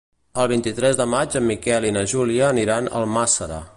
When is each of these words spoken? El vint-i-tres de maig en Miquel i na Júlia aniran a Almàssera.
El 0.43 0.47
vint-i-tres 0.51 0.97
de 1.01 1.05
maig 1.11 1.37
en 1.41 1.45
Miquel 1.49 1.85
i 1.91 1.93
na 1.99 2.03
Júlia 2.15 2.49
aniran 2.55 2.89
a 2.93 2.97
Almàssera. 3.03 3.63